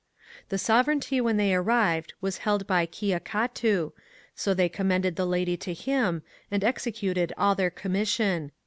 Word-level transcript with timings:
^ 0.45 0.49
The 0.49 0.57
sovereignty 0.57 1.21
when 1.21 1.37
they 1.37 1.53
arrived 1.53 2.13
was 2.21 2.39
held 2.39 2.65
by 2.65 2.87
Kia 2.87 3.19
CATU, 3.19 3.91
so 4.33 4.53
they 4.55 4.67
commended 4.67 5.15
the 5.15 5.27
Lady 5.27 5.55
to 5.57 5.75
him, 5.75 6.23
and 6.49 6.63
executed 6.63 7.33
all 7.37 7.53
their 7.53 7.69
commission. 7.69 8.51